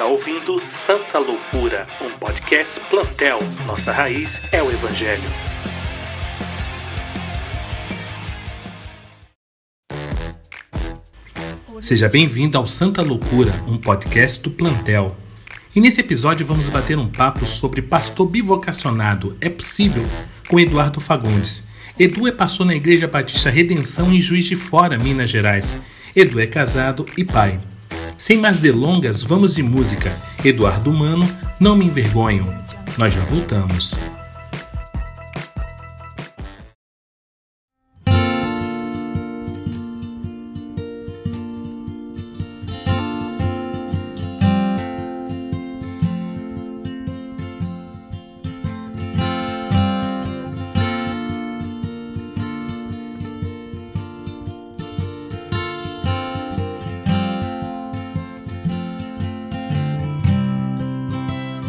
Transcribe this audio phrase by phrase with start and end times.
[0.00, 3.38] está ouvindo Santa Loucura, um podcast plantel.
[3.66, 5.28] Nossa raiz é o Evangelho.
[11.82, 15.14] Seja bem-vindo ao Santa Loucura, um podcast do plantel.
[15.76, 19.36] E nesse episódio vamos bater um papo sobre pastor bivocacionado.
[19.38, 20.06] É possível?
[20.48, 21.68] Com Eduardo Fagundes.
[21.98, 25.76] Edu é pastor na Igreja Batista Redenção em Juiz de Fora, Minas Gerais.
[26.16, 27.60] Edu é casado e pai.
[28.20, 30.14] Sem mais delongas, vamos de música.
[30.44, 31.26] Eduardo Mano,
[31.58, 32.44] Não Me Envergonho.
[32.98, 33.98] Nós já voltamos.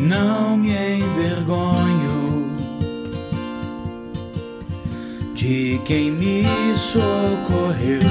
[0.01, 2.55] Não me envergonho
[5.35, 6.43] de quem me
[6.75, 8.01] socorreu.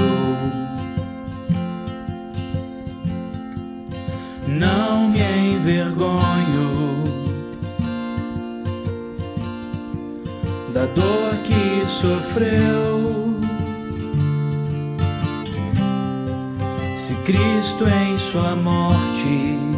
[4.47, 7.03] Não me envergonho
[10.73, 13.35] da dor que sofreu.
[16.97, 19.70] Se Cristo em sua morte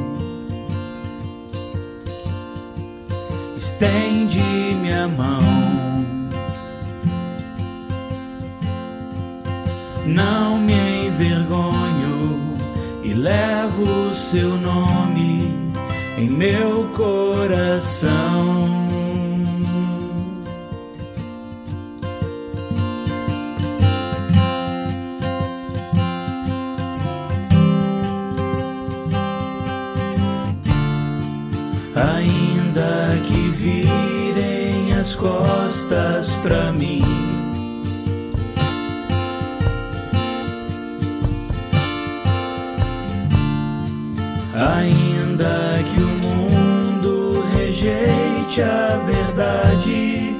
[3.64, 4.42] estende
[4.82, 5.40] minha mão.
[10.06, 12.58] Não me envergonho
[13.04, 15.72] e levo o seu nome
[16.18, 18.83] em meu coração.
[35.24, 37.02] Costas pra mim.
[44.54, 50.36] Ainda que o mundo rejeite a verdade.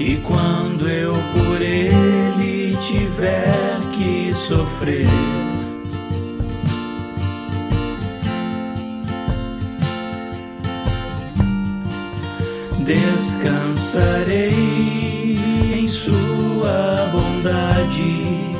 [0.00, 5.41] E quando eu por ele tiver que sofrer.
[12.92, 14.52] Descansarei
[15.72, 18.51] em Sua bondade,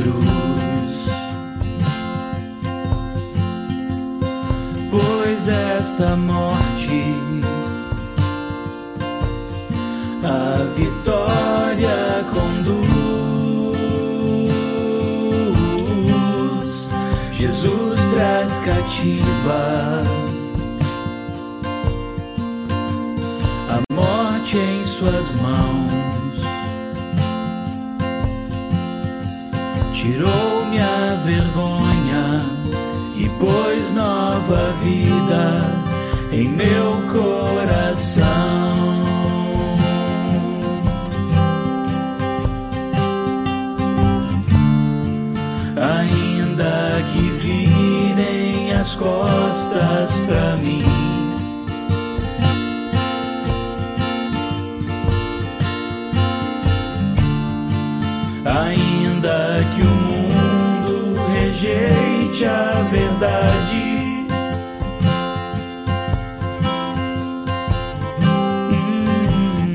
[0.00, 1.10] cruz.
[4.90, 7.14] Pois esta morte
[10.24, 12.90] a vitória conduz.
[17.32, 20.19] Jesus traz cativa
[30.00, 32.42] Tirou minha vergonha
[33.14, 35.62] e pôs nova vida
[36.32, 38.24] em meu coração.
[45.76, 50.99] Ainda que virem as costas pra mim.
[62.40, 64.26] Rejeite a verdade.
[68.72, 69.74] Hum,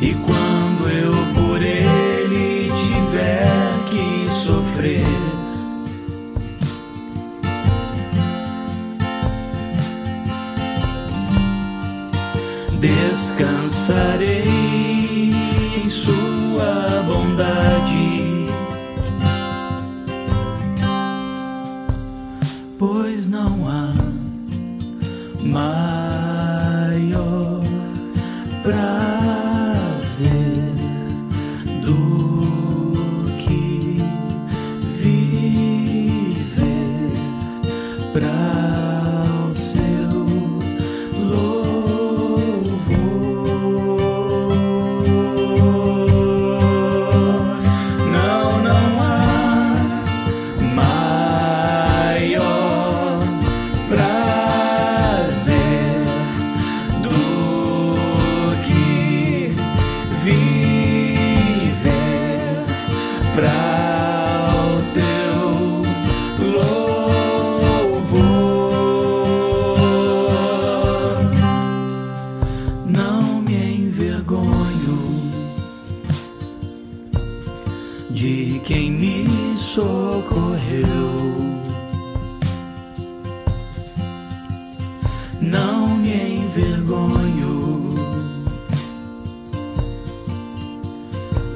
[0.00, 3.48] E quando eu por ele tiver
[3.90, 5.06] que sofrer.
[12.80, 14.71] Descansarei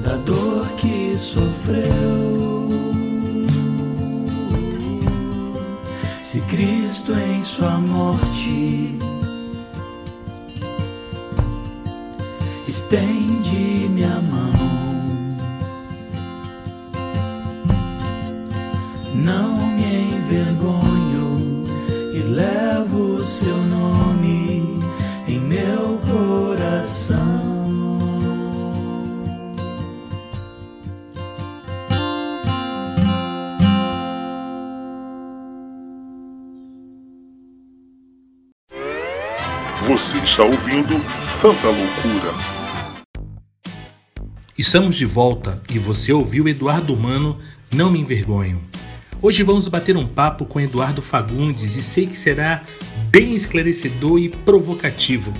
[0.07, 2.69] ele sofreu.
[6.21, 8.99] Se Cristo em sua morte
[12.67, 14.53] estende minha mão,
[19.15, 21.65] não me envergonho
[22.13, 24.16] e levo o seu nome
[40.37, 41.03] está ouvindo
[41.41, 42.35] Santa Loucura.
[44.59, 47.39] Estamos de volta e você ouviu Eduardo Mano,
[47.75, 48.63] Não Me Envergonho.
[49.23, 52.65] Hoje vamos bater um papo com Eduardo Fagundes e sei que será
[53.09, 55.33] bem esclarecedor e provocativo.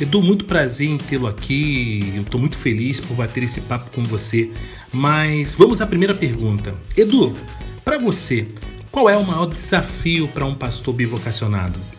[0.00, 2.14] Edu, muito prazer em tê-lo aqui.
[2.16, 4.50] Eu estou muito feliz por bater esse papo com você.
[4.90, 6.74] Mas vamos à primeira pergunta.
[6.96, 7.34] Edu,
[7.84, 8.48] para você,
[8.90, 11.97] qual é o maior desafio para um pastor bivocacionado?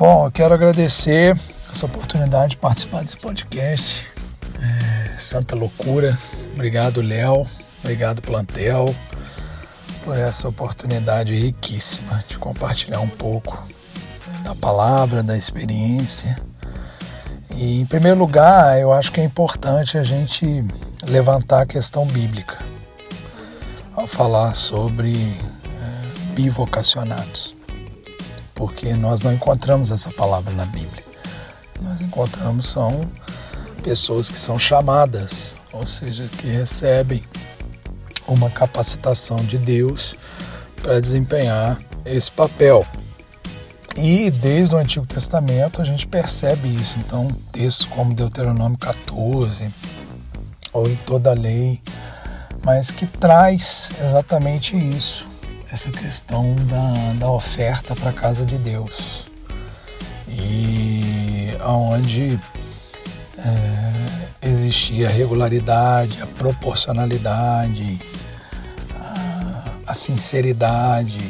[0.00, 1.38] Bom, eu quero agradecer
[1.70, 4.06] essa oportunidade de participar desse podcast.
[4.58, 6.18] É, Santa Loucura.
[6.54, 7.46] Obrigado, Léo.
[7.80, 8.94] Obrigado, Plantel,
[10.02, 13.62] por essa oportunidade riquíssima de compartilhar um pouco
[14.42, 16.34] da palavra, da experiência.
[17.54, 20.64] E, em primeiro lugar, eu acho que é importante a gente
[21.06, 22.56] levantar a questão bíblica
[23.94, 27.59] ao falar sobre é, bivocacionados
[28.60, 31.02] porque nós não encontramos essa palavra na Bíblia.
[31.80, 33.10] Nós encontramos são
[33.82, 37.22] pessoas que são chamadas, ou seja, que recebem
[38.28, 40.14] uma capacitação de Deus
[40.82, 42.86] para desempenhar esse papel.
[43.96, 46.98] E desde o Antigo Testamento a gente percebe isso.
[46.98, 49.70] Então, textos como Deuteronômio 14
[50.70, 51.80] ou em toda a lei,
[52.62, 55.29] mas que traz exatamente isso
[55.72, 59.30] essa questão da, da oferta para a casa de Deus.
[60.28, 62.38] E aonde
[63.38, 68.00] é, existia a regularidade, a proporcionalidade,
[68.98, 71.20] a, a sinceridade.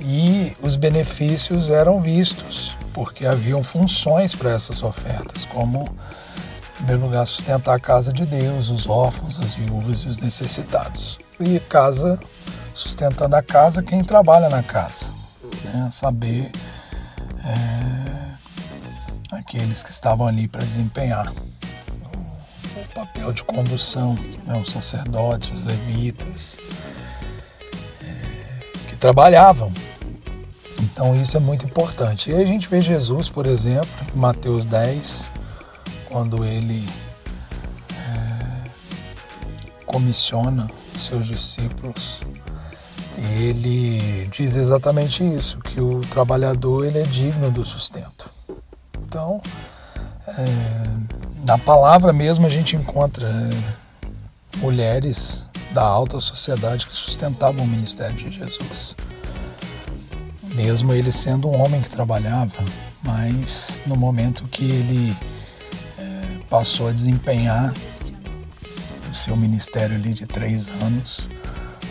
[0.00, 5.84] E os benefícios eram vistos porque haviam funções para essas ofertas, como
[6.76, 11.18] primeiro lugar sustentar a casa de Deus, os órfãos, as viúvas e os necessitados.
[11.40, 12.18] E casa
[12.74, 15.10] sustentando a casa quem trabalha na casa.
[15.64, 15.88] Né?
[15.90, 16.52] Saber
[17.42, 24.14] é, aqueles que estavam ali para desempenhar o, o, papel de condução,
[24.46, 24.60] né?
[24.60, 26.58] os sacerdotes, os levitas,
[28.02, 29.72] é, que trabalhavam.
[30.82, 32.30] Então isso é muito importante.
[32.30, 35.32] E a gente vê Jesus, por exemplo, em Mateus 10,
[36.16, 36.88] quando ele
[37.90, 38.64] é,
[39.84, 40.66] comissiona
[40.98, 42.20] seus discípulos
[43.38, 48.30] ele diz exatamente isso, que o trabalhador ele é digno do sustento.
[49.04, 49.42] Então,
[50.26, 50.44] é,
[51.44, 58.16] na palavra mesmo a gente encontra é, mulheres da alta sociedade que sustentavam o ministério
[58.16, 58.96] de Jesus.
[60.54, 62.64] Mesmo ele sendo um homem que trabalhava,
[63.02, 65.16] mas no momento que ele
[66.48, 67.72] passou a desempenhar
[69.10, 71.28] o seu ministério ali de três anos,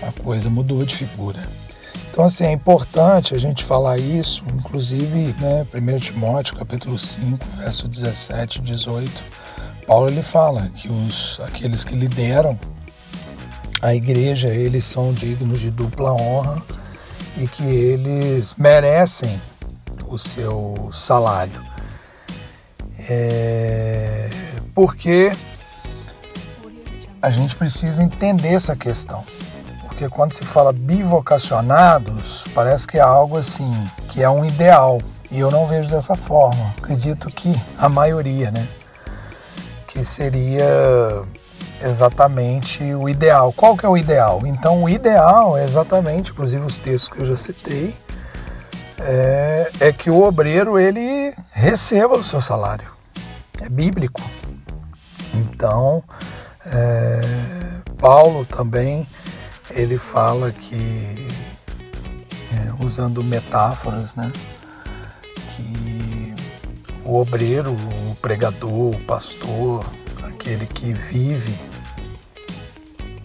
[0.01, 1.41] a coisa mudou de figura.
[2.11, 7.87] Então, assim, é importante a gente falar isso, inclusive, né, 1 Timóteo, capítulo 5, verso
[7.87, 9.23] 17 e 18,
[9.85, 12.57] Paulo ele fala que os, aqueles que lideram
[13.81, 16.63] a igreja, eles são dignos de dupla honra
[17.37, 19.39] e que eles merecem
[20.07, 21.61] o seu salário.
[23.07, 24.29] É,
[24.75, 25.31] porque
[27.19, 29.23] a gente precisa entender essa questão
[29.95, 33.71] porque quando se fala bivocacionados, parece que é algo assim,
[34.09, 34.99] que é um ideal.
[35.31, 36.73] E eu não vejo dessa forma.
[36.77, 38.67] Acredito que a maioria, né?
[39.87, 41.23] Que seria
[41.81, 43.53] exatamente o ideal.
[43.53, 44.41] Qual que é o ideal?
[44.43, 47.95] Então, o ideal é exatamente, inclusive os textos que eu já citei,
[48.99, 52.89] é, é que o obreiro ele receba o seu salário.
[53.61, 54.21] É bíblico.
[55.35, 56.03] Então,
[56.65, 57.21] é,
[57.97, 59.07] Paulo também
[59.71, 61.27] ele fala que,
[62.53, 64.31] é, usando metáforas, né,
[65.55, 66.33] que
[67.03, 69.83] o obreiro, o pregador, o pastor,
[70.23, 71.55] aquele que vive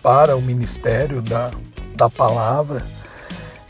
[0.03, 1.51] para o ministério da,
[1.95, 2.83] da palavra,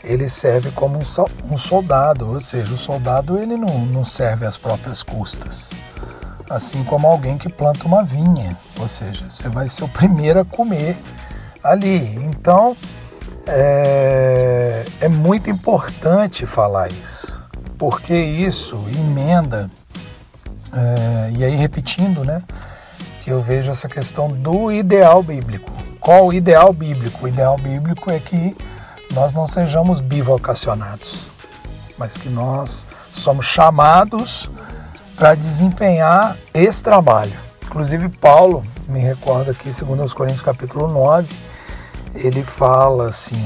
[0.03, 5.03] ele serve como um soldado, ou seja, o soldado ele não, não serve às próprias
[5.03, 5.69] custas.
[6.51, 10.45] Assim como alguém que planta uma vinha, ou seja, você vai ser o primeiro a
[10.45, 10.97] comer
[11.63, 12.15] ali.
[12.23, 12.75] Então
[13.47, 17.41] é, é muito importante falar isso,
[17.77, 19.69] porque isso emenda,
[20.73, 22.43] é, e aí repetindo, né?
[23.21, 25.71] Que eu vejo essa questão do ideal bíblico.
[25.99, 27.25] Qual o ideal bíblico?
[27.25, 28.57] O ideal bíblico é que
[29.13, 31.27] nós não sejamos bivocacionados,
[31.97, 34.49] mas que nós somos chamados
[35.21, 37.31] para desempenhar esse trabalho.
[37.63, 41.31] Inclusive Paulo, me recorda aqui, segundo os Coríntios capítulo 9,
[42.15, 43.37] ele fala assim: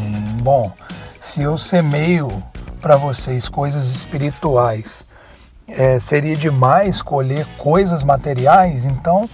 [0.41, 0.72] "Bom,
[1.20, 2.29] se eu semeio
[2.82, 5.05] para vocês coisas espirituais,
[5.67, 8.86] é, seria demais escolher coisas materiais?
[8.86, 9.29] Então,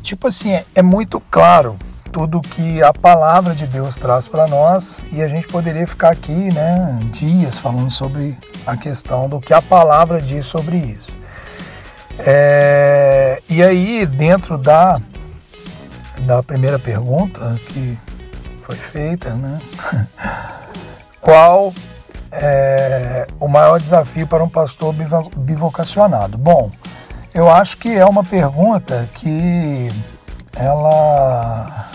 [0.00, 1.76] tipo assim, é, é muito claro
[2.12, 6.54] tudo que a palavra de Deus traz para nós e a gente poderia ficar aqui,
[6.54, 11.23] né, dias falando sobre a questão do que a palavra diz sobre isso.
[12.18, 15.00] É, e aí, dentro da,
[16.20, 17.98] da primeira pergunta que
[18.62, 19.58] foi feita, né,
[21.20, 21.72] qual
[22.30, 24.94] é o maior desafio para um pastor
[25.36, 26.36] bivocacionado?
[26.36, 26.70] Bom,
[27.32, 29.90] eu acho que é uma pergunta que
[30.56, 31.90] ela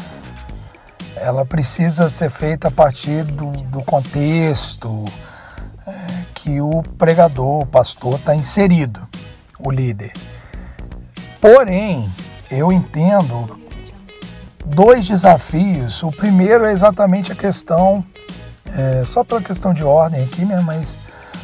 [1.16, 5.04] ela precisa ser feita a partir do, do contexto
[5.86, 5.92] é,
[6.34, 9.06] que o pregador, o pastor está inserido,
[9.60, 10.14] o líder.
[11.42, 12.10] Porém,
[12.50, 13.60] eu entendo
[14.66, 16.02] dois desafios.
[16.04, 18.04] O primeiro é exatamente a questão,
[18.74, 20.62] é, só pela questão de ordem aqui, né?
[20.66, 20.98] Mas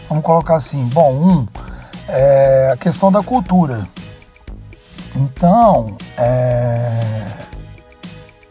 [0.07, 1.47] vamos colocar assim: bom, um,
[2.07, 3.87] é a questão da cultura.
[5.15, 7.25] Então, é,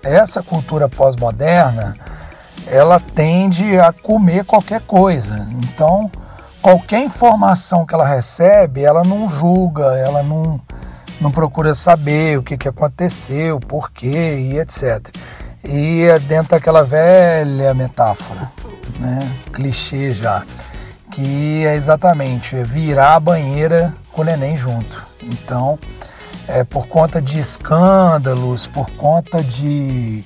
[0.02, 1.94] essa cultura pós-moderna
[2.66, 5.46] ela tende a comer qualquer coisa.
[5.50, 6.10] Então,
[6.64, 10.58] qualquer informação que ela recebe, ela não julga, ela não,
[11.20, 15.14] não procura saber o que, que aconteceu, por quê e etc.
[15.62, 18.50] E é dentro daquela velha metáfora,
[18.98, 19.18] né?
[19.52, 20.42] clichê já,
[21.10, 25.06] que é exatamente virar a banheira com o neném junto.
[25.22, 25.78] Então,
[26.48, 30.24] é, por conta de escândalos, por conta de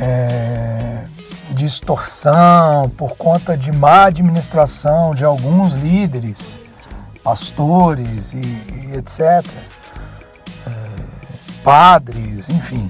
[0.00, 1.04] é,
[1.52, 6.60] distorção, por conta de má administração de alguns líderes,
[7.22, 9.20] pastores e, e etc.,
[10.66, 10.72] é,
[11.62, 12.86] padres, enfim,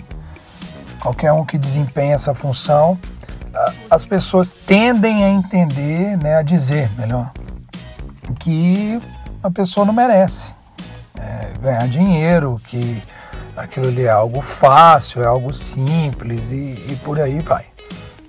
[1.00, 2.99] qualquer um que desempenha essa função,
[3.90, 7.31] as pessoas tendem a entender, né, a dizer, melhor,
[8.40, 9.00] que
[9.42, 10.54] a pessoa não merece
[11.62, 13.00] ganhar dinheiro, que
[13.57, 17.71] aquilo ali é algo fácil, é algo simples e, e por aí vai.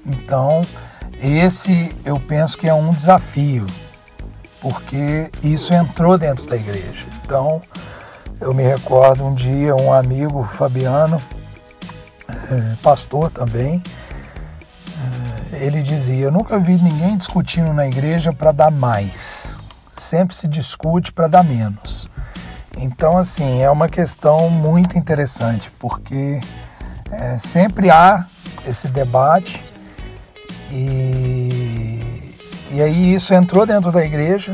[0.05, 0.61] Então,
[1.21, 3.65] esse eu penso que é um desafio,
[4.61, 7.07] porque isso entrou dentro da igreja.
[7.23, 7.61] Então,
[8.39, 11.21] eu me recordo um dia um amigo, Fabiano,
[12.27, 13.81] é, pastor também,
[15.53, 19.57] é, ele dizia: Eu nunca vi ninguém discutindo na igreja para dar mais,
[19.95, 22.09] sempre se discute para dar menos.
[22.77, 26.41] Então, assim, é uma questão muito interessante, porque
[27.11, 28.25] é, sempre há
[28.67, 29.63] esse debate
[30.73, 32.33] e,
[32.71, 34.53] e aí isso entrou dentro da igreja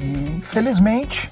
[0.00, 1.30] e, infelizmente,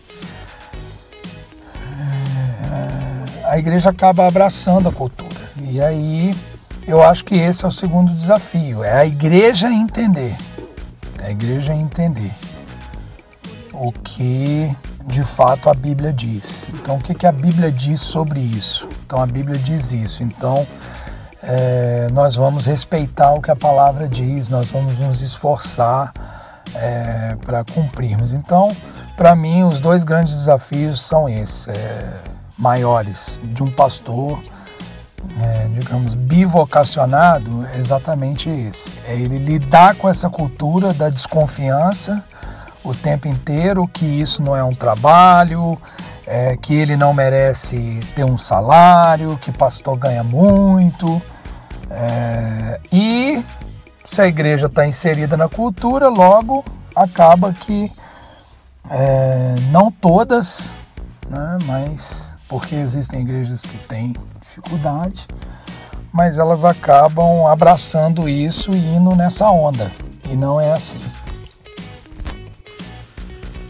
[2.70, 5.34] é, a igreja acaba abraçando a cultura.
[5.62, 6.34] E aí
[6.86, 10.36] eu acho que esse é o segundo desafio, é a igreja entender.
[11.22, 12.30] A igreja entender
[13.72, 14.70] o que
[15.06, 16.68] de fato a Bíblia diz.
[16.74, 18.88] Então, o que, que a Bíblia diz sobre isso?
[19.06, 20.22] Então, a Bíblia diz isso.
[20.22, 20.66] Então,
[21.46, 26.12] é, nós vamos respeitar o que a palavra diz, nós vamos nos esforçar
[26.74, 28.32] é, para cumprirmos.
[28.32, 28.74] Então,
[29.16, 32.18] para mim, os dois grandes desafios são esses, é,
[32.58, 34.42] maiores, de um pastor,
[35.40, 38.90] é, digamos, bivocacionado, é exatamente esse.
[39.06, 42.24] É ele lidar com essa cultura da desconfiança
[42.84, 45.80] o tempo inteiro que isso não é um trabalho,
[46.26, 51.20] é, que ele não merece ter um salário, que pastor ganha muito.
[51.90, 53.42] É, e
[54.04, 56.64] se a igreja está inserida na cultura, logo
[56.94, 57.90] acaba que
[58.90, 60.72] é, não todas,
[61.28, 65.26] né, mas porque existem igrejas que têm dificuldade,
[66.12, 69.90] mas elas acabam abraçando isso e indo nessa onda.
[70.30, 71.00] E não é assim.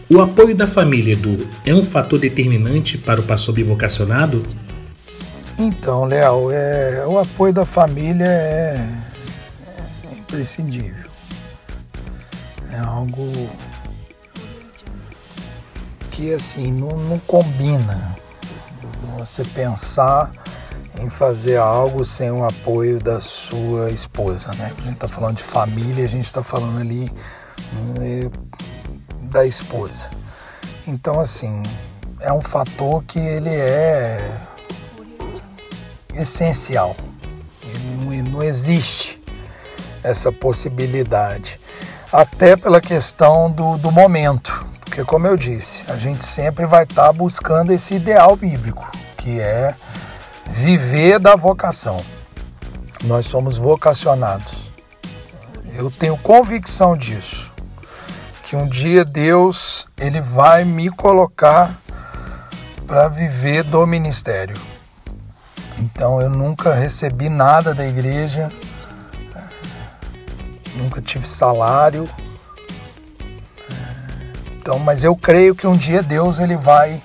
[0.09, 4.41] O apoio da família, Edu, é um fator determinante para o pastor bivocacionado?
[5.59, 8.77] Então, Léo, é, o apoio da família é,
[10.11, 11.09] é imprescindível.
[12.71, 13.31] É algo
[16.11, 18.15] que, assim, não, não combina.
[19.17, 20.29] você pensar
[20.99, 24.71] em fazer algo sem o apoio da sua esposa, né?
[24.77, 27.11] A gente está falando de família, a gente está falando ali
[27.73, 28.29] né,
[29.23, 30.11] da esposa.
[30.85, 31.63] Então, assim,
[32.19, 34.46] é um fator que ele é
[36.17, 36.95] essencial.
[37.99, 39.21] Não, não existe
[40.03, 41.59] essa possibilidade.
[42.11, 44.65] Até pela questão do, do momento.
[44.81, 49.39] Porque, como eu disse, a gente sempre vai estar tá buscando esse ideal bíblico, que
[49.39, 49.75] é
[50.47, 52.03] viver da vocação.
[53.03, 54.71] Nós somos vocacionados.
[55.75, 57.53] Eu tenho convicção disso.
[58.43, 61.77] Que um dia Deus ele vai me colocar
[62.87, 64.55] para viver do ministério.
[65.79, 68.51] Então eu nunca recebi nada da igreja,
[70.75, 72.07] nunca tive salário.
[74.55, 77.01] Então, mas eu creio que um dia Deus ele vai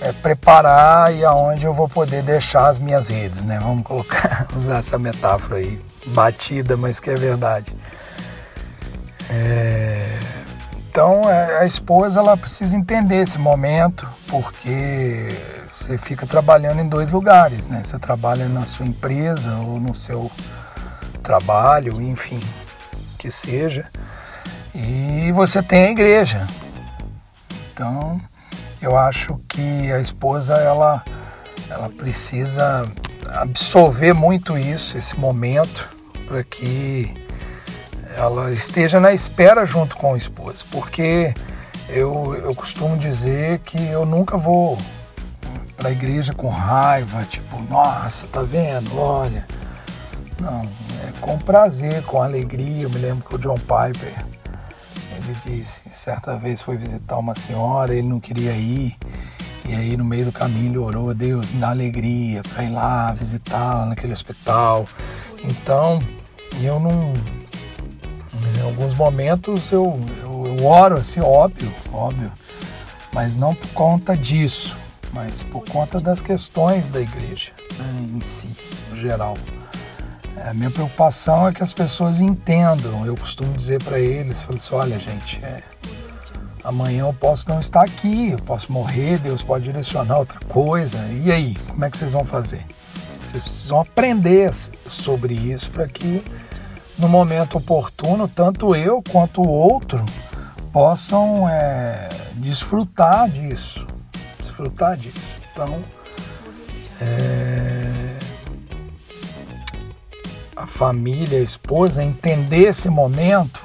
[0.00, 3.58] é, preparar e aonde eu vou poder deixar as minhas redes, né?
[3.60, 7.74] Vamos colocar, usar essa metáfora aí, batida, mas que é verdade.
[9.30, 10.18] É,
[10.88, 15.28] então é, a esposa ela precisa entender esse momento, porque
[15.74, 17.82] você fica trabalhando em dois lugares, né?
[17.82, 20.30] Você trabalha na sua empresa ou no seu
[21.20, 22.38] trabalho, enfim,
[23.18, 23.90] que seja,
[24.72, 26.46] e você tem a igreja.
[27.72, 28.20] Então
[28.80, 31.02] eu acho que a esposa ela,
[31.68, 32.88] ela precisa
[33.30, 35.88] absorver muito isso, esse momento,
[36.24, 37.12] para que
[38.16, 41.34] ela esteja na espera junto com o esposo, porque
[41.88, 44.78] eu, eu costumo dizer que eu nunca vou
[45.84, 48.98] para a igreja com raiva, tipo, nossa, tá vendo?
[48.98, 49.46] Olha.
[50.40, 52.84] Não, é com prazer, com alegria.
[52.84, 54.14] Eu me lembro que o John Piper
[55.12, 58.96] ele disse, certa vez foi visitar uma senhora, ele não queria ir,
[59.68, 63.12] e aí no meio do caminho ele orou, Deus, me dá alegria para ir lá
[63.12, 64.86] visitá-la naquele hospital.
[65.44, 65.98] Então,
[66.62, 67.12] eu não.
[68.56, 69.92] Em alguns momentos eu,
[70.22, 72.32] eu, eu oro assim, óbvio, óbvio,
[73.12, 74.76] mas não por conta disso,
[75.14, 78.50] mas por conta das questões da igreja né, em si,
[78.90, 79.34] no geral.
[80.44, 83.06] A minha preocupação é que as pessoas entendam.
[83.06, 85.62] Eu costumo dizer para eles, falo assim, olha gente, é,
[86.64, 90.98] amanhã eu posso não estar aqui, eu posso morrer, Deus pode direcionar outra coisa.
[91.24, 92.66] E aí, como é que vocês vão fazer?
[93.28, 94.52] Vocês precisam aprender
[94.88, 96.22] sobre isso para que
[96.98, 100.04] no momento oportuno, tanto eu quanto o outro
[100.72, 103.83] possam é, desfrutar disso.
[104.54, 105.18] Desfrutar disso.
[105.52, 105.84] Então,
[107.00, 108.16] é,
[110.54, 113.60] a família, a esposa entender esse momento,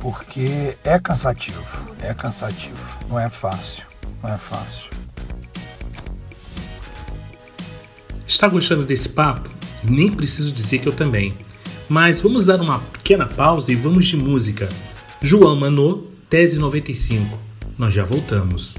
[0.00, 1.62] porque é cansativo,
[2.00, 3.84] é cansativo, não é fácil,
[4.22, 4.88] não é fácil.
[8.26, 9.50] Está gostando desse papo?
[9.84, 11.34] Nem preciso dizer que eu também.
[11.90, 14.66] Mas vamos dar uma pequena pausa e vamos de música.
[15.20, 17.38] João Manô, Tese 95.
[17.76, 18.74] Nós já voltamos.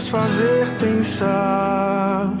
[0.00, 2.32] Nos fazer pensar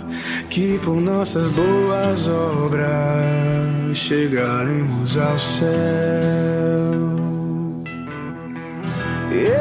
[0.48, 5.68] que por nossas boas obras chegaremos ao céu.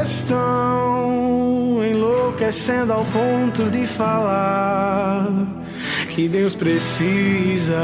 [0.02, 5.28] Estão enlouquecendo ao ponto de falar
[6.16, 7.76] que Deus precisa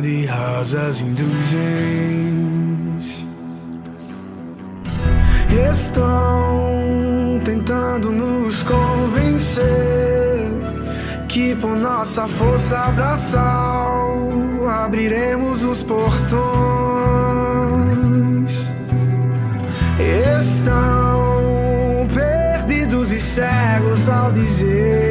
[0.00, 2.06] de rasas indulgentes
[5.70, 6.25] estão
[11.60, 14.16] por nossa força abraçal
[14.68, 16.46] abriremos os portões.
[20.38, 25.05] Estão perdidos e cegos ao dizer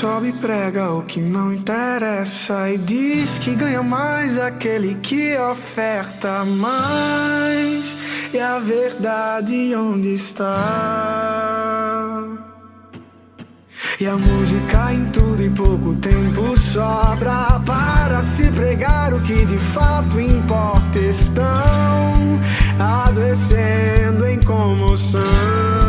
[0.00, 6.42] sobe e prega o que não interessa e diz que ganha mais aquele que oferta
[6.42, 7.98] mais.
[8.32, 10.56] E a verdade onde está?
[14.00, 19.58] E a música em tudo e pouco tempo sobra para se pregar o que de
[19.58, 20.98] fato importa.
[20.98, 22.40] Estão
[22.78, 25.79] adoecendo em comoção.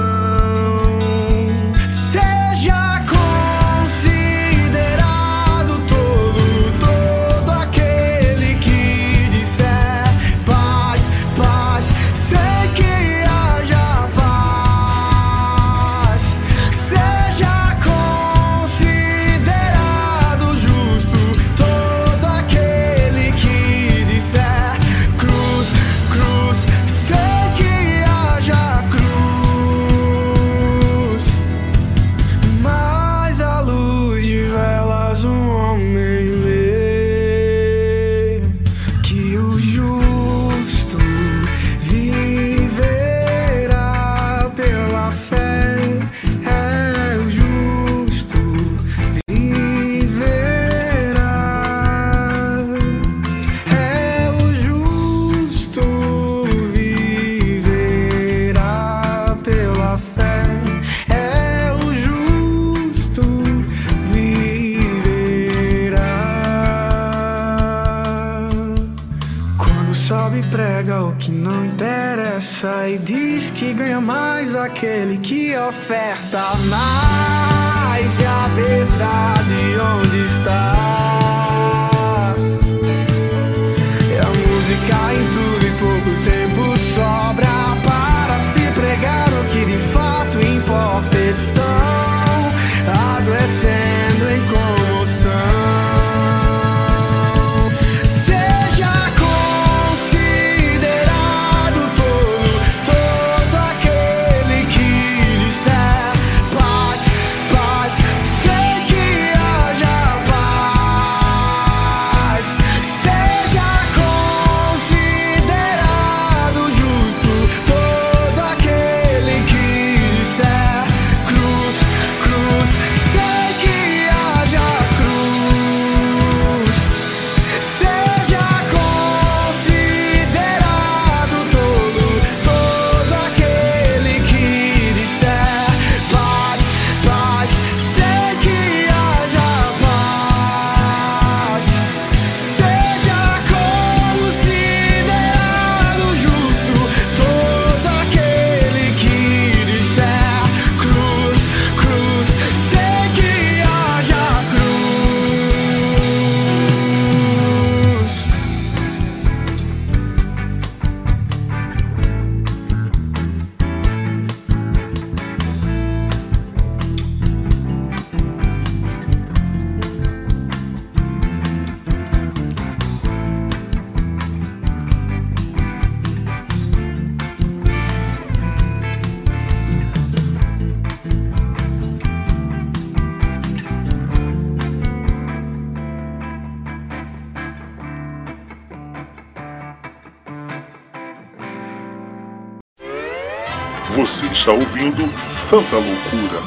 [194.41, 195.03] Está ouvindo
[195.47, 196.41] Santa Loucura.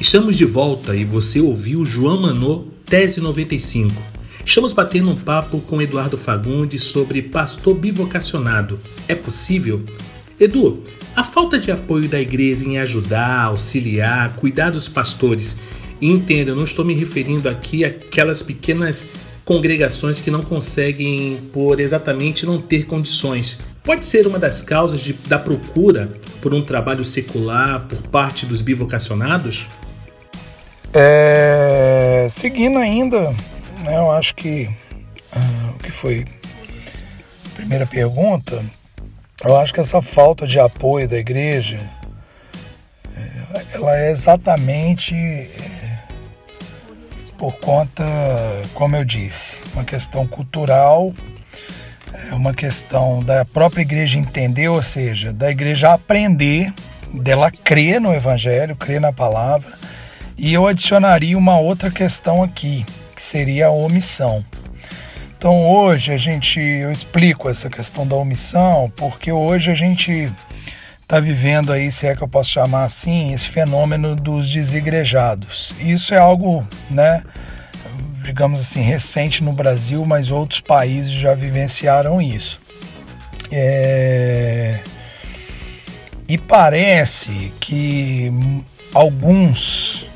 [0.00, 3.92] Estamos de volta e você ouviu João Manô, Tese 95.
[4.42, 8.80] Estamos batendo um papo com Eduardo Fagundes sobre pastor bivocacionado.
[9.06, 9.84] É possível?
[10.40, 10.82] Edu,
[11.14, 15.58] a falta de apoio da igreja em ajudar, auxiliar, cuidar dos pastores.
[16.00, 19.10] E entenda, eu não estou me referindo aqui àquelas pequenas
[19.44, 23.58] congregações que não conseguem, por exatamente não ter condições.
[23.82, 28.62] Pode ser uma das causas de- da procura por um trabalho secular por parte dos
[28.62, 29.68] bivocacionados?
[30.92, 33.30] É, seguindo ainda,
[33.82, 34.70] né, eu acho que
[35.32, 36.24] ah, o que foi
[37.52, 38.64] a primeira pergunta,
[39.44, 41.80] eu acho que essa falta de apoio da igreja,
[43.16, 45.50] é, ela é exatamente é,
[47.38, 48.04] por conta,
[48.74, 51.12] como eu disse, uma questão cultural,
[52.30, 56.72] é uma questão da própria igreja entender, ou seja, da igreja aprender,
[57.12, 59.72] dela crer no evangelho, crer na palavra,
[60.36, 64.44] e eu adicionaria uma outra questão aqui, que seria a omissão.
[65.36, 70.32] Então hoje a gente, eu explico essa questão da omissão, porque hoje a gente
[71.04, 75.72] está vivendo aí, se é que eu posso chamar assim, esse fenômeno dos desigrejados.
[75.78, 77.22] Isso é algo, né,
[78.22, 82.58] digamos assim, recente no Brasil, mas outros países já vivenciaram isso.
[83.52, 84.80] É...
[86.26, 88.28] E parece que
[88.94, 90.06] alguns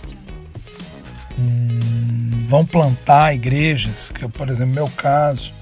[1.39, 5.53] hum, vão plantar igrejas, que por exemplo, meu caso,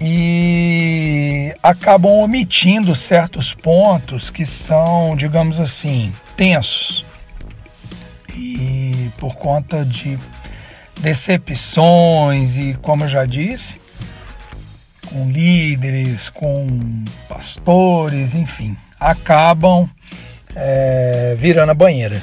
[0.00, 7.04] e acabam omitindo certos pontos que são, digamos assim, tensos.
[8.34, 10.18] E por conta de
[11.00, 13.80] decepções e, como eu já disse,
[15.06, 16.66] com líderes, com
[17.28, 19.88] pastores, enfim, acabam
[20.54, 22.22] é, virando a banheira.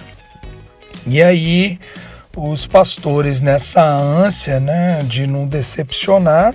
[1.07, 1.79] E aí
[2.35, 6.53] os pastores nessa ânsia, né, de não decepcionar,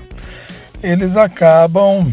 [0.83, 2.13] eles acabam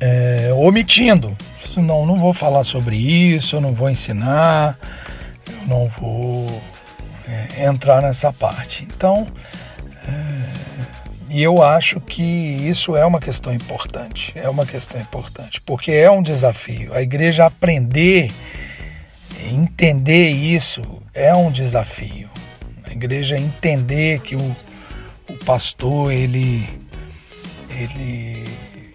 [0.00, 1.36] é, omitindo.
[1.76, 4.78] Não, não vou falar sobre isso, não vou ensinar,
[5.48, 6.46] eu não vou
[7.26, 8.84] é, entrar nessa parte.
[8.84, 9.26] Então,
[10.06, 10.42] é,
[11.30, 16.10] e eu acho que isso é uma questão importante, é uma questão importante, porque é
[16.10, 16.92] um desafio.
[16.92, 18.30] A igreja aprender,
[19.50, 20.82] entender isso
[21.14, 22.28] é um desafio.
[22.84, 24.56] A igreja entender que o,
[25.30, 26.68] o pastor ele
[27.76, 28.44] ele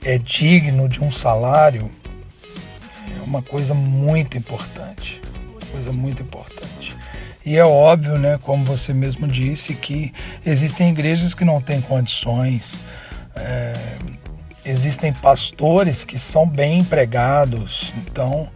[0.04, 1.90] é digno de um salário
[3.18, 5.22] é uma coisa muito importante,
[5.72, 6.96] coisa muito importante.
[7.46, 10.14] E é óbvio, né, como você mesmo disse, que
[10.46, 12.78] existem igrejas que não têm condições,
[14.66, 18.50] existem pastores que são bem empregados, então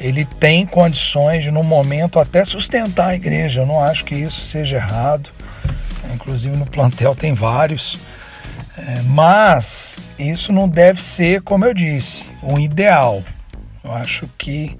[0.00, 3.62] ele tem condições de, no momento, até sustentar a igreja.
[3.62, 5.30] Eu não acho que isso seja errado.
[6.12, 7.98] Inclusive no plantel tem vários.
[8.76, 13.22] É, mas isso não deve ser, como eu disse, um ideal.
[13.82, 14.76] Eu acho que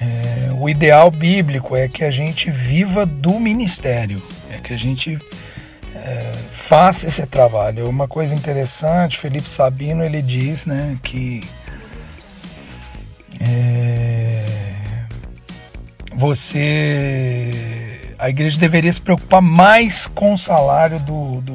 [0.00, 5.18] é, o ideal bíblico é que a gente viva do ministério, é que a gente
[5.94, 7.88] é, faça esse trabalho.
[7.88, 11.42] Uma coisa interessante, Felipe Sabino ele diz, né, que
[13.38, 14.44] é,
[16.14, 17.50] você,
[18.18, 21.54] a igreja deveria se preocupar mais com o salário do, do,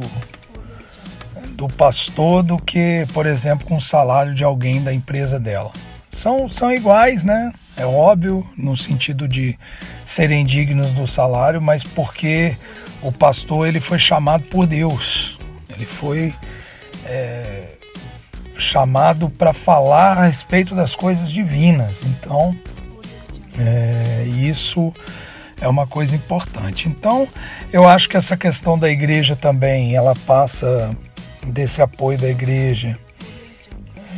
[1.56, 5.72] do pastor do que, por exemplo, com o salário de alguém da empresa dela.
[6.10, 7.52] São, são iguais, né?
[7.76, 9.58] É óbvio, no sentido de
[10.06, 12.56] serem dignos do salário, mas porque
[13.02, 15.38] o pastor ele foi chamado por Deus.
[15.70, 16.34] Ele foi
[17.06, 17.74] é,
[18.58, 21.98] chamado para falar a respeito das coisas divinas.
[22.04, 22.58] Então,
[23.58, 24.94] é, isso
[25.60, 26.88] é uma coisa importante.
[26.88, 27.28] Então,
[27.72, 30.96] eu acho que essa questão da igreja também, ela passa
[31.52, 32.98] desse apoio da igreja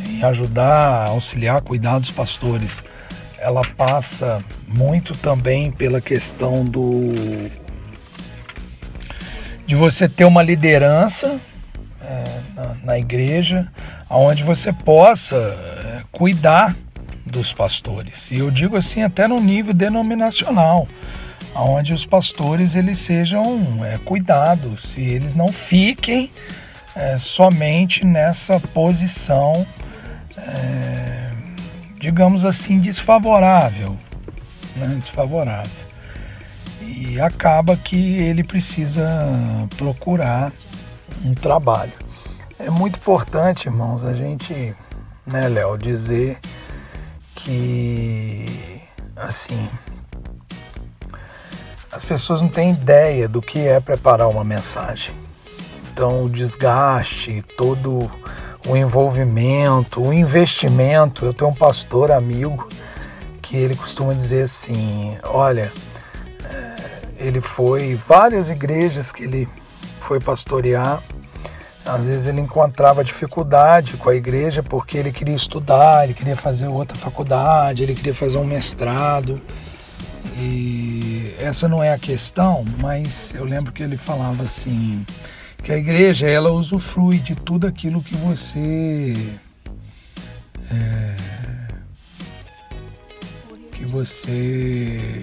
[0.08, 2.82] em ajudar, auxiliar, cuidar dos pastores
[3.38, 7.50] ela passa muito também pela questão do
[9.66, 11.38] de você ter uma liderança
[12.00, 13.68] é, na, na, igreja,
[14.08, 16.74] onde você possa é, cuidar
[17.24, 18.30] dos pastores.
[18.30, 20.88] E eu digo assim até no nível denominacional,
[21.54, 26.30] onde os pastores eles sejam é, cuidados e eles não fiquem
[26.98, 29.64] é, somente nessa posição
[30.36, 31.30] é,
[31.98, 33.96] digamos assim, desfavorável.
[34.76, 34.96] Né?
[34.98, 35.88] Desfavorável.
[36.82, 39.06] E acaba que ele precisa
[39.76, 40.52] procurar
[41.24, 41.92] um trabalho.
[42.58, 44.74] É muito importante, irmãos, a gente,
[45.24, 46.38] né, Léo, dizer
[47.34, 48.44] que,
[49.14, 49.68] assim,
[51.92, 55.14] as pessoas não têm ideia do que é preparar uma mensagem.
[55.98, 58.08] Então, o desgaste, todo
[58.68, 61.24] o envolvimento, o investimento.
[61.24, 62.68] Eu tenho um pastor amigo
[63.42, 65.72] que ele costuma dizer assim: olha,
[66.44, 66.76] é,
[67.16, 69.48] ele foi várias igrejas que ele
[69.98, 71.02] foi pastorear.
[71.84, 76.68] Às vezes ele encontrava dificuldade com a igreja porque ele queria estudar, ele queria fazer
[76.68, 79.42] outra faculdade, ele queria fazer um mestrado.
[80.36, 85.04] E essa não é a questão, mas eu lembro que ele falava assim:
[85.62, 89.14] que a igreja ela usufrui de tudo aquilo que você
[90.70, 91.16] é,
[93.72, 95.22] que você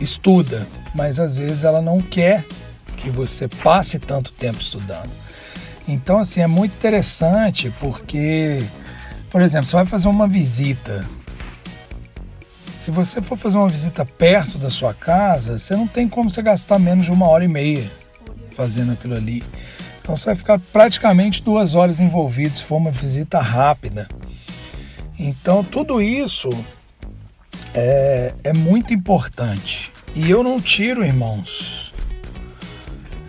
[0.00, 2.44] estuda, mas às vezes ela não quer
[2.96, 5.10] que você passe tanto tempo estudando.
[5.86, 8.62] Então assim é muito interessante porque,
[9.30, 11.04] por exemplo, você vai fazer uma visita.
[12.76, 16.42] Se você for fazer uma visita perto da sua casa, você não tem como você
[16.42, 17.90] gastar menos de uma hora e meia
[18.58, 19.42] fazendo aquilo ali.
[20.08, 24.08] Então você vai ficar praticamente duas horas envolvido se for uma visita rápida.
[25.18, 26.48] Então tudo isso
[27.74, 29.92] é, é muito importante.
[30.16, 31.92] E eu não tiro, irmãos,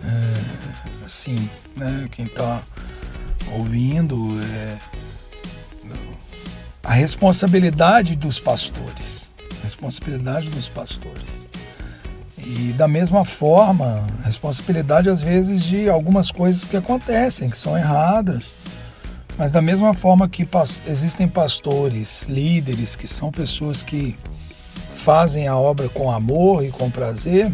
[0.02, 1.36] é, assim,
[1.76, 2.62] né, quem está
[3.52, 4.78] ouvindo, é,
[6.82, 9.30] a responsabilidade dos pastores.
[9.60, 11.39] A responsabilidade dos pastores.
[12.44, 18.50] E da mesma forma, responsabilidade às vezes de algumas coisas que acontecem, que são erradas.
[19.36, 20.46] Mas da mesma forma que
[20.86, 24.18] existem pastores, líderes, que são pessoas que
[24.96, 27.50] fazem a obra com amor e com prazer,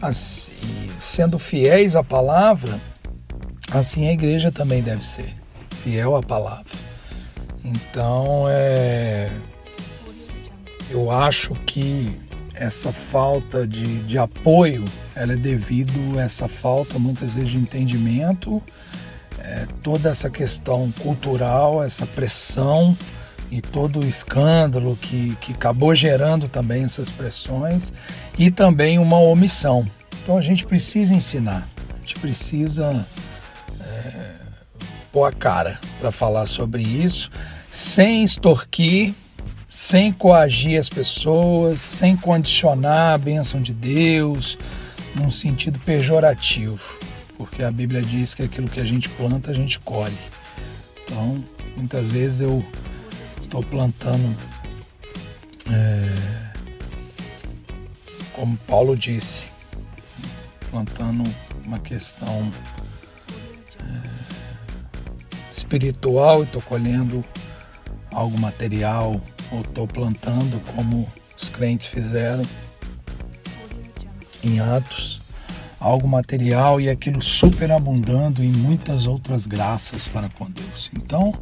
[0.00, 0.52] assim,
[0.98, 2.78] sendo fiéis à palavra,
[3.70, 5.34] assim a igreja também deve ser
[5.82, 6.64] fiel à palavra.
[7.64, 9.30] Então, é,
[10.90, 12.18] eu acho que
[12.60, 18.62] essa falta de, de apoio ela é devido a essa falta muitas vezes de entendimento,
[19.38, 22.94] é, toda essa questão cultural, essa pressão
[23.50, 27.94] e todo o escândalo que, que acabou gerando também essas pressões
[28.38, 29.86] e também uma omissão.
[30.22, 33.06] Então a gente precisa ensinar, a gente precisa
[33.80, 34.32] é,
[35.10, 37.30] pôr a cara para falar sobre isso,
[37.70, 39.14] sem extorquir,
[39.70, 44.58] sem coagir as pessoas, sem condicionar a bênção de Deus,
[45.14, 46.98] num sentido pejorativo,
[47.38, 50.18] porque a Bíblia diz que aquilo que a gente planta, a gente colhe.
[51.04, 51.42] Então,
[51.76, 52.66] muitas vezes eu
[53.44, 54.36] estou plantando,
[55.70, 56.52] é,
[58.32, 59.44] como Paulo disse,
[60.68, 61.22] plantando
[61.64, 62.50] uma questão
[63.84, 64.00] é,
[65.52, 67.24] espiritual e estou colhendo
[68.12, 69.20] algo material
[69.52, 72.44] ou estou plantando como os crentes fizeram
[74.42, 75.20] em Atos,
[75.78, 80.90] algo material e aquilo superabundando em muitas outras graças para com Deus.
[80.96, 81.34] Então,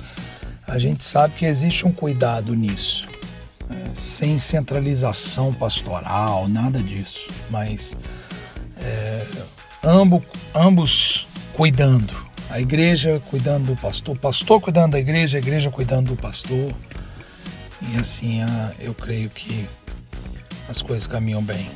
[0.67, 3.07] a gente sabe que existe um cuidado nisso,
[3.71, 7.97] é, sem centralização pastoral, nada disso, mas
[8.81, 9.25] é,
[9.83, 10.23] ambos,
[10.55, 12.29] ambos cuidando.
[12.51, 16.73] A igreja cuidando do pastor, pastor cuidando da igreja, a igreja cuidando do pastor.
[17.83, 18.41] E assim
[18.81, 19.67] eu creio que
[20.69, 21.71] as coisas caminham bem.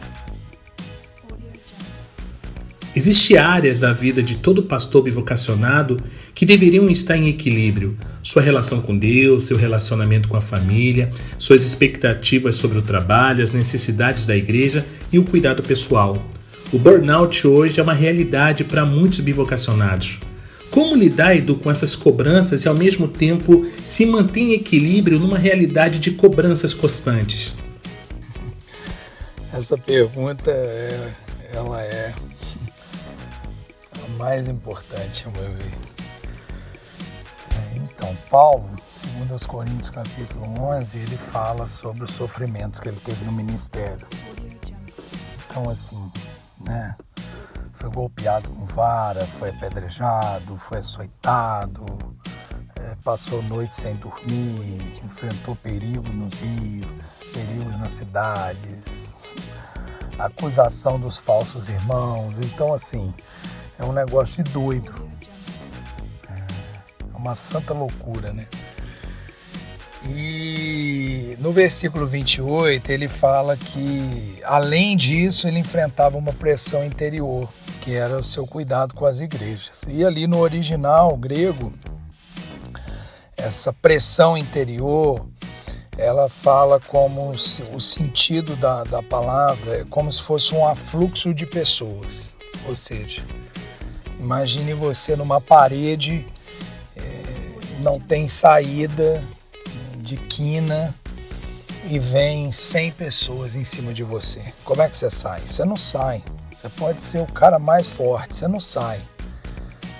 [2.94, 5.96] Existem áreas da vida de todo pastor bivocacionado
[6.34, 7.96] que deveriam estar em equilíbrio.
[8.22, 13.50] Sua relação com Deus, seu relacionamento com a família, suas expectativas sobre o trabalho, as
[13.50, 16.22] necessidades da igreja e o cuidado pessoal.
[16.70, 20.18] O burnout hoje é uma realidade para muitos bivocacionados.
[20.72, 25.36] Como lidar, Edu, com essas cobranças e ao mesmo tempo se manter em equilíbrio numa
[25.36, 27.52] realidade de cobranças constantes?
[29.52, 31.12] Essa pergunta é,
[31.52, 32.14] ela é
[34.02, 35.78] a mais importante, ao meu ver.
[37.76, 43.22] Então, Paulo, segundo os Coríntios capítulo 11, ele fala sobre os sofrimentos que ele teve
[43.26, 44.06] no ministério.
[45.46, 46.10] Então, assim,
[46.66, 46.96] né?
[47.82, 51.84] Foi golpeado com vara, foi apedrejado, foi açoitado,
[52.76, 59.12] é, passou noite sem dormir, enfrentou perigo nos rios, perigos nas cidades,
[60.16, 62.34] acusação dos falsos irmãos.
[62.44, 63.12] Então, assim,
[63.76, 64.94] é um negócio de doido.
[66.30, 68.46] É uma santa loucura, né?
[70.08, 77.48] E no versículo 28 ele fala que, além disso, ele enfrentava uma pressão interior,
[77.82, 79.82] que era o seu cuidado com as igrejas.
[79.88, 81.72] E ali no original grego,
[83.36, 85.26] essa pressão interior,
[85.98, 91.34] ela fala como se, o sentido da, da palavra é como se fosse um afluxo
[91.34, 92.36] de pessoas.
[92.68, 93.20] Ou seja,
[94.16, 96.24] imagine você numa parede,
[96.96, 97.02] é,
[97.80, 99.20] não tem saída,
[99.96, 100.94] de quina
[101.88, 104.40] e vem 100 pessoas em cima de você.
[104.64, 105.40] Como é que você sai?
[105.40, 106.22] Você não sai.
[106.62, 109.02] Você pode ser o cara mais forte, você não sai.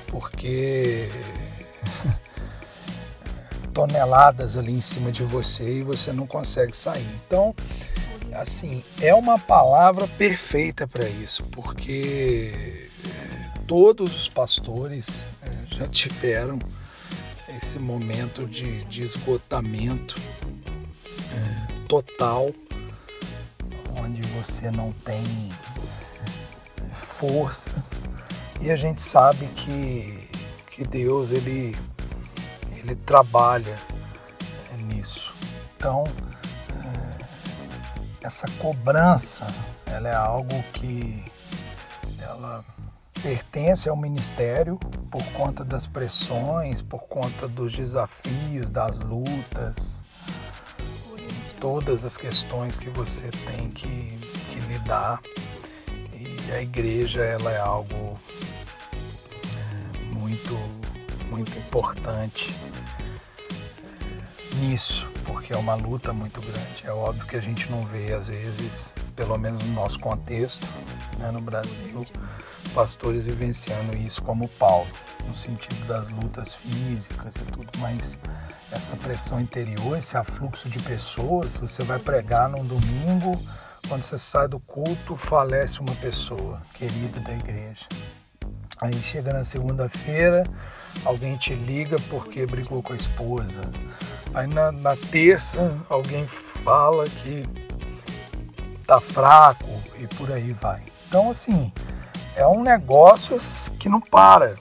[0.06, 1.08] Porque
[3.74, 7.04] toneladas ali em cima de você e você não consegue sair.
[7.26, 7.52] Então,
[8.34, 16.60] assim, é uma palavra perfeita para isso, porque eh, todos os pastores eh, já tiveram
[17.56, 20.14] esse momento de, de esgotamento
[21.34, 22.52] é, total,
[24.00, 25.24] onde você não tem
[27.22, 27.88] forças
[28.60, 30.28] e a gente sabe que,
[30.72, 31.72] que Deus ele,
[32.76, 33.76] ele trabalha
[34.86, 35.32] nisso.
[35.76, 36.02] Então
[36.84, 39.46] é, essa cobrança
[39.86, 41.24] ela é algo que
[42.20, 42.64] ela
[43.22, 44.76] pertence ao ministério
[45.08, 50.02] por conta das pressões, por conta dos desafios, das lutas,
[51.60, 54.08] todas as questões que você tem que,
[54.50, 55.20] que lidar.
[56.52, 58.14] A igreja ela é algo
[60.20, 60.54] muito,
[61.30, 62.54] muito importante
[64.04, 66.84] é, nisso, porque é uma luta muito grande.
[66.84, 70.66] É óbvio que a gente não vê às vezes, pelo menos no nosso contexto,
[71.18, 72.06] né, no Brasil,
[72.74, 74.88] pastores vivenciando isso como Paulo,
[75.26, 78.18] no sentido das lutas físicas e tudo, mas
[78.70, 83.40] essa pressão interior, esse afluxo de pessoas, você vai pregar num domingo,
[83.88, 87.86] quando você sai do culto, falece uma pessoa querida da igreja.
[88.80, 90.44] Aí chega na segunda-feira,
[91.04, 93.60] alguém te liga porque brigou com a esposa.
[94.34, 97.44] Aí na, na terça, alguém fala que
[98.86, 99.68] tá fraco
[99.98, 100.82] e por aí vai.
[101.08, 101.72] Então, assim,
[102.34, 103.38] é um negócio
[103.78, 104.54] que não para.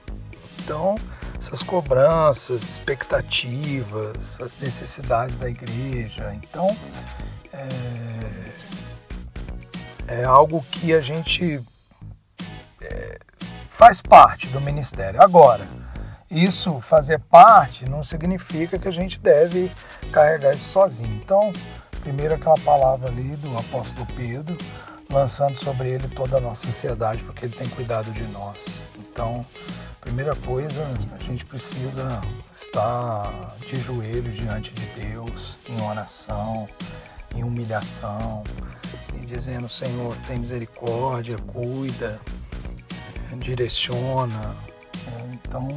[0.60, 0.96] Então,
[1.40, 6.32] essas cobranças, expectativas, as necessidades da igreja.
[6.36, 6.76] Então,
[7.52, 7.68] é,
[10.12, 11.62] é algo que a gente
[12.82, 13.20] é,
[13.70, 15.22] faz parte do ministério.
[15.24, 15.66] Agora,
[16.30, 19.72] isso fazer parte não significa que a gente deve
[20.12, 21.22] carregar isso sozinho.
[21.24, 21.53] Então,
[22.01, 24.57] primeiro aquela palavra ali do apóstolo Pedro,
[25.09, 28.82] lançando sobre ele toda a nossa ansiedade, porque ele tem cuidado de nós.
[28.99, 29.39] Então,
[30.01, 32.20] primeira coisa, a gente precisa
[32.53, 36.68] estar de joelhos diante de Deus, em oração,
[37.36, 38.43] em humilhação,
[39.32, 42.20] dizendo: Senhor, tem misericórdia, cuida,
[43.40, 44.56] direciona.
[45.34, 45.68] Então,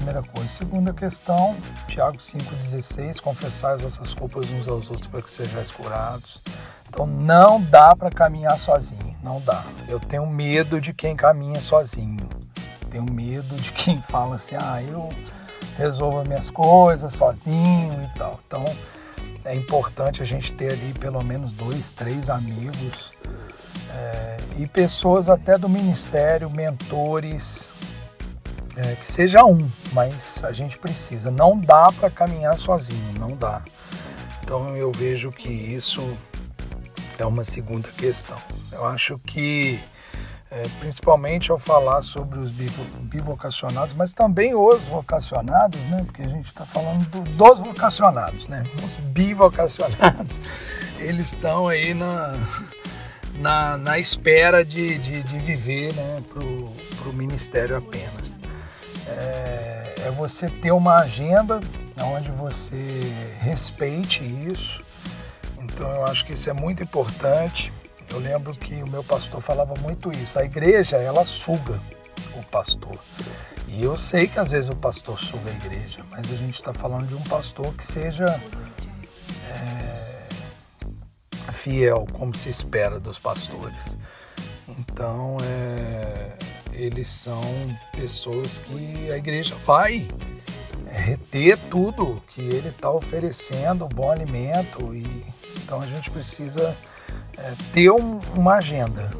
[0.00, 0.48] primeira coisa.
[0.48, 1.56] Segunda questão,
[1.86, 6.42] Tiago 5,16, confessar as vossas culpas uns aos outros para que sejais curados.
[6.88, 9.62] Então não dá para caminhar sozinho, não dá.
[9.86, 12.28] Eu tenho medo de quem caminha sozinho.
[12.90, 15.08] Tenho medo de quem fala assim, ah, eu
[15.76, 18.40] resolvo minhas coisas sozinho e tal.
[18.46, 18.64] Então
[19.44, 23.10] é importante a gente ter ali pelo menos dois, três amigos
[23.90, 27.68] é, e pessoas até do ministério, mentores,
[28.76, 29.58] é, que seja um,
[29.92, 31.30] mas a gente precisa.
[31.30, 33.62] Não dá para caminhar sozinho, não dá.
[34.42, 36.16] Então eu vejo que isso
[37.18, 38.36] é uma segunda questão.
[38.72, 39.78] Eu acho que,
[40.50, 46.02] é, principalmente ao falar sobre os bivocacionados, mas também os vocacionados, né?
[46.04, 48.64] Porque a gente está falando do, dos vocacionados, né?
[48.84, 50.40] Os bivocacionados,
[50.98, 52.34] eles estão aí na,
[53.38, 58.38] na, na espera de, de, de viver né, para o ministério apenas.
[59.06, 61.60] É, é você ter uma agenda
[62.02, 64.80] onde você respeite isso,
[65.60, 67.72] então eu acho que isso é muito importante.
[68.10, 70.38] Eu lembro que o meu pastor falava muito isso.
[70.38, 71.78] A igreja, ela suga
[72.36, 72.98] o pastor.
[73.68, 76.74] E eu sei que às vezes o pastor suga a igreja, mas a gente está
[76.74, 78.26] falando de um pastor que seja
[79.48, 80.22] é,
[81.52, 83.96] fiel, como se espera dos pastores.
[84.68, 86.36] Então, é,
[86.72, 87.42] eles são
[87.92, 90.08] pessoas que a igreja vai
[90.86, 95.24] reter tudo que ele está oferecendo, bom alimento e
[95.62, 96.76] então a gente precisa
[97.38, 99.10] é, ter um, uma agenda,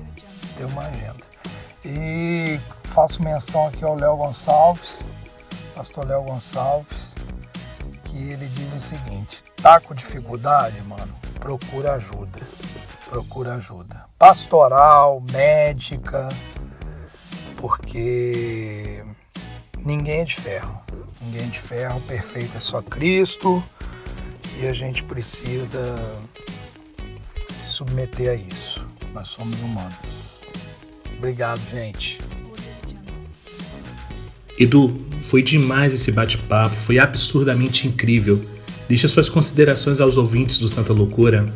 [0.56, 1.24] ter uma agenda.
[1.84, 2.60] E
[2.94, 5.04] faço menção aqui ao Léo Gonçalves,
[5.74, 7.14] pastor Léo Gonçalves,
[8.04, 12.40] que ele diz o seguinte, tá com dificuldade, mano, procura ajuda,
[13.08, 14.04] procura ajuda.
[14.18, 16.28] Pastoral, médica,
[17.56, 19.02] porque
[19.78, 20.80] ninguém é de ferro,
[21.20, 23.62] ninguém é de ferro, perfeito é só Cristo,
[24.58, 25.94] e a gente precisa
[27.52, 28.84] se submeter a isso.
[29.12, 29.94] Nós somos humanos.
[31.18, 32.18] Obrigado, gente.
[34.58, 38.40] Edu, foi demais esse bate-papo, foi absurdamente incrível.
[38.88, 41.46] Deixa suas considerações aos ouvintes do Santa Loucura.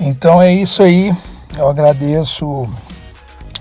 [0.00, 1.14] Então é isso aí.
[1.56, 2.68] Eu agradeço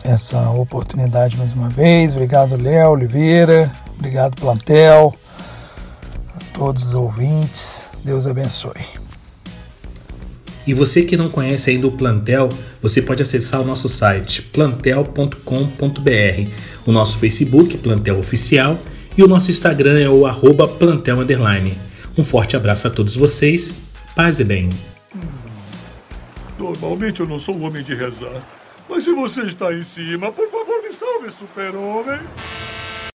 [0.04, 2.14] essa oportunidade mais uma vez.
[2.14, 3.72] Obrigado, Léo Oliveira.
[3.98, 5.14] Obrigado, plantel.
[6.34, 7.90] A todos os ouvintes.
[8.04, 9.09] Deus abençoe.
[10.70, 12.48] E você que não conhece ainda o Plantel,
[12.80, 15.34] você pode acessar o nosso site plantel.com.br,
[16.86, 18.80] o nosso Facebook, Plantel Oficial,
[19.18, 20.28] e o nosso Instagram é o
[20.78, 21.18] Plantel
[22.16, 23.80] Um forte abraço a todos vocês,
[24.16, 24.70] paz e bem.
[26.60, 28.48] Normalmente eu não sou um homem de rezar,
[28.88, 32.20] mas se você está em cima, por favor me salve, super-homem.